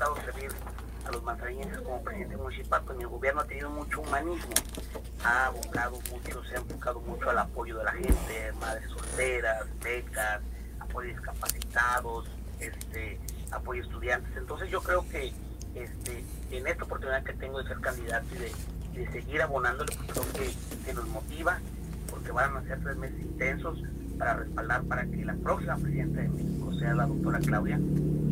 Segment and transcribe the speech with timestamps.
[0.00, 0.50] tocado servir
[1.06, 4.54] a los manzanillenses como presidente municipal, pues mi gobierno ha tenido mucho humanismo,
[5.22, 10.40] ha abocado mucho, se ha enfocado mucho al apoyo de la gente, madres solteras, becas,
[10.78, 12.28] apoyo a discapacitados,
[12.60, 14.36] este, apoyo a estudiantes.
[14.36, 15.34] Entonces yo creo que
[15.74, 20.32] este, en esta oportunidad que tengo de ser candidato y de, seguir abonándole, pues creo
[20.32, 21.58] que, que nos motiva,
[22.10, 23.82] porque van a ser tres meses intensos
[24.18, 27.80] para respaldar para que la próxima presidenta de México sea la doctora Claudia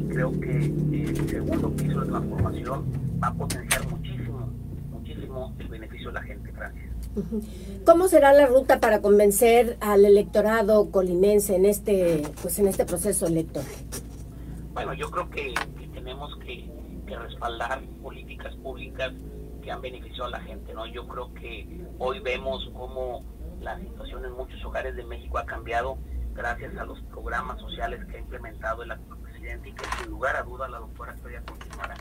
[0.08, 2.84] creo que el segundo piso de transformación
[3.22, 4.52] va a potenciar muchísimo,
[4.90, 6.88] muchísimo el beneficio de la gente, Francis.
[7.84, 13.26] ¿Cómo será la ruta para convencer al electorado colimense en este, pues en este proceso
[13.26, 13.68] electoral?
[14.72, 15.54] Bueno, yo creo que,
[15.92, 16.68] tenemos que,
[17.06, 19.12] respaldar políticas públicas
[19.62, 20.86] que han beneficiado a la gente, ¿no?
[20.86, 21.66] Yo creo que
[21.98, 23.24] hoy vemos cómo
[23.60, 25.96] la situación en muchos hogares de México ha cambiado
[26.38, 29.18] gracias a los programas sociales que ha implementado el actual
[29.64, 31.94] y que sin lugar a duda la doctora Claudia continuará.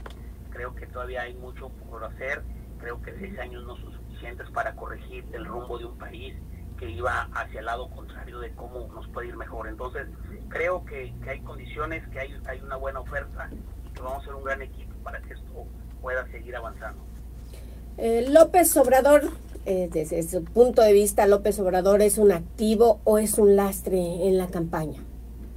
[0.50, 2.44] Creo que todavía hay mucho por hacer,
[2.80, 6.36] creo que seis años no son suficientes para corregir el rumbo de un país
[6.78, 9.68] que iba hacia el lado contrario de cómo nos puede ir mejor.
[9.68, 10.08] Entonces,
[10.50, 14.36] creo que, hay condiciones, que hay, hay una buena oferta y que vamos a ser
[14.36, 15.66] un gran equipo para que esto
[16.02, 17.04] pueda seguir avanzando.
[17.98, 19.32] Eh, López Obrador,
[19.70, 24.00] eh, desde su punto de vista, López Obrador es un activo o es un lastre
[24.00, 25.04] en la campaña?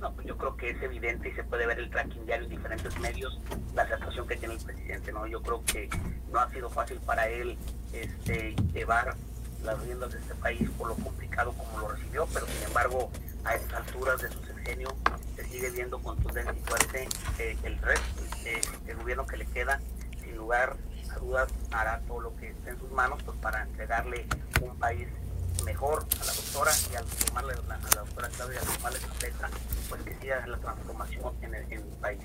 [0.00, 2.50] No, pues yo creo que es evidente y se puede ver el tracking diario en
[2.50, 3.38] diferentes medios
[3.72, 5.28] la situación que tiene el presidente, ¿no?
[5.28, 5.88] Yo creo que
[6.32, 7.56] no ha sido fácil para él
[7.92, 9.14] este, llevar
[9.62, 13.10] las riendas de este país por lo complicado como lo recibió, pero sin embargo
[13.44, 14.88] a estas alturas de su sexenio
[15.36, 19.80] se sigue viendo contundente y fuerte eh, el resto, eh, el gobierno que le queda,
[20.20, 20.76] sin lugar
[21.14, 24.26] a dudas hará todo lo que esté en sus manos pues, para entregarle
[24.62, 25.08] un país
[25.64, 29.08] mejor a la doctora y al tomarle a la doctora Claudia, al tomarle su
[29.88, 32.20] pues que siga la transformación en el, país.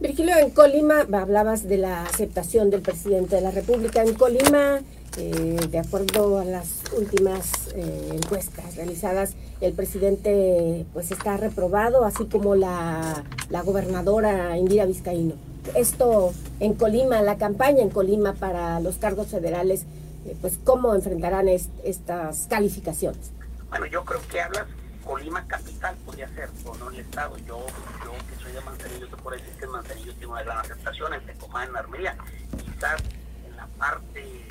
[0.00, 4.02] Virgilio, en Colima hablabas de la aceptación del presidente de la República.
[4.02, 4.80] En Colima,
[5.16, 12.26] eh, de acuerdo a las últimas eh, encuestas realizadas, el presidente pues está reprobado, así
[12.26, 15.34] como la, la gobernadora Indira Vizcaíno.
[15.74, 19.84] Esto en Colima, la campaña en Colima para los cargos federales,
[20.26, 23.30] eh, pues cómo enfrentarán estas calificaciones.
[23.70, 24.66] Bueno, yo creo que hablas
[25.04, 27.36] Colima capital podría ser, o no el estado.
[27.38, 27.58] Yo,
[28.04, 31.26] yo que soy de Manzanillo, te puedo decir que Manzanillo tiene una gran aceptación, en
[31.26, 32.16] Tecomán, en Armería,
[32.64, 33.02] quizás
[33.46, 34.48] en la parte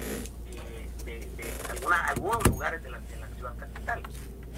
[1.06, 1.28] de,
[2.08, 4.02] algunos lugares de la, de la ciudad capital.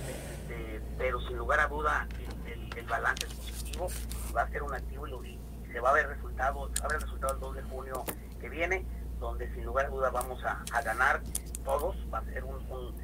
[0.07, 2.07] Este, pero sin lugar a duda
[2.45, 3.88] el, balance es positivo,
[4.35, 5.39] va a ser un activo y,
[5.72, 8.05] se va a ver resultado, va a ver el resultado el 2 de junio
[8.39, 8.85] que viene
[9.19, 11.22] donde sin lugar a duda vamos a, ganar
[11.63, 12.59] todos, va a ser un,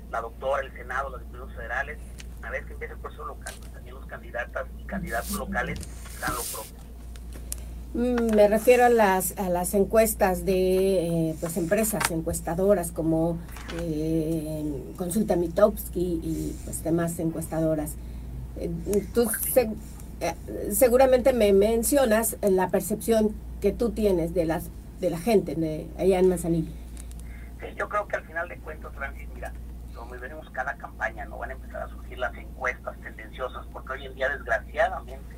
[0.09, 1.97] la doctora, el Senado, los diputados federales,
[2.39, 5.79] una vez que empiece el proceso local, pues también los candidatas y candidatos locales
[6.19, 6.80] dan lo propio.
[7.93, 13.37] Mm, me refiero a las, a las encuestas de eh, pues empresas encuestadoras como
[13.81, 17.95] eh, Consulta Mitowski y pues demás encuestadoras.
[18.57, 18.69] Eh,
[19.13, 19.29] tú
[20.71, 24.69] seguramente me mencionas la percepción que tú tienes de las
[25.01, 26.71] de la gente de allá en Manzanillo?
[27.75, 29.51] yo creo que al final de cuentas, Francis, mira,
[29.95, 34.05] como veremos cada campaña, no van a empezar a surgir las encuestas tendenciosas, porque hoy
[34.05, 35.35] en día, desgraciadamente,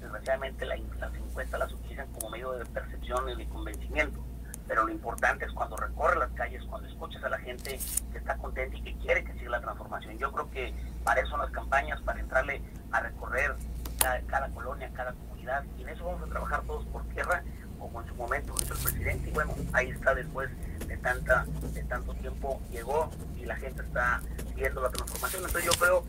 [0.00, 0.80] desgraciadamente las
[1.14, 1.70] encuestas las
[2.06, 4.24] como medio de percepción y de convencimiento.
[4.68, 7.78] Pero lo importante es cuando recorre las calles, cuando escuchas a la gente
[8.12, 10.18] que está contenta y que quiere que siga la transformación.
[10.18, 12.60] Yo creo que para eso son las campañas, para entrarle
[12.90, 13.54] a recorrer
[13.98, 17.42] cada, cada colonia, cada comunidad, y en eso vamos a trabajar todos por tierra
[17.78, 20.50] como en su momento hizo el presidente y bueno, ahí está después
[20.86, 24.22] de tanta de tanto tiempo llegó y la gente está
[24.54, 25.44] viendo la transformación.
[25.44, 26.04] Entonces yo creo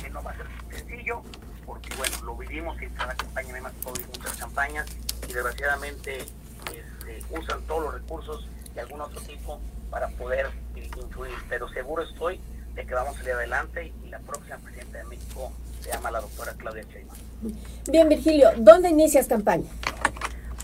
[0.00, 1.22] que no va a ser sencillo
[1.70, 4.86] porque bueno, lo vivimos en cada campaña, además vivir muchas campañas
[5.28, 11.68] y desgraciadamente este, usan todos los recursos de algún otro tipo para poder influir, pero
[11.68, 12.40] seguro estoy
[12.74, 16.20] de que vamos a salir adelante y la próxima presidenta de México se llama la
[16.20, 17.18] doctora Claudia Sheinbaum.
[17.88, 19.70] Bien, Virgilio, ¿dónde inicias campaña?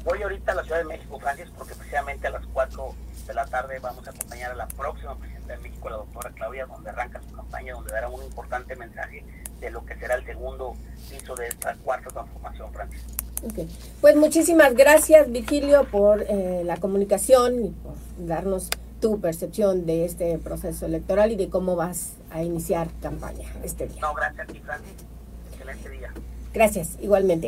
[0.02, 2.94] Voy ahorita a la Ciudad de México, Francis, porque precisamente a las 4
[3.28, 6.66] de la tarde vamos a acompañar a la próxima presidenta de México, la doctora Claudia,
[6.66, 9.24] donde arranca su campaña, donde dará un importante mensaje
[9.60, 10.74] de lo que será el segundo
[11.10, 13.02] piso de esta cuarta transformación, Francis.
[13.50, 13.68] Okay.
[14.00, 18.70] Pues muchísimas gracias, Virgilio, por eh, la comunicación y por darnos
[19.00, 24.00] tu percepción de este proceso electoral y de cómo vas a iniciar campaña este día.
[24.00, 24.94] No, gracias a ti, Francis.
[25.52, 26.12] Excelente día.
[26.54, 27.44] Gracias, igualmente.